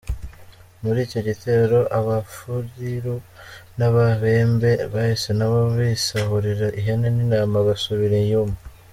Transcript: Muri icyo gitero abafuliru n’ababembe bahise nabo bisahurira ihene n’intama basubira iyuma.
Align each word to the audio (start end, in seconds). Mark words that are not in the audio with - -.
Muri 0.83 0.99
icyo 1.05 1.19
gitero 1.27 1.77
abafuliru 1.99 3.15
n’ababembe 3.77 4.71
bahise 4.93 5.29
nabo 5.39 5.59
bisahurira 5.77 6.67
ihene 6.79 7.07
n’intama 7.15 7.57
basubira 7.67 8.15
iyuma. 8.25 8.57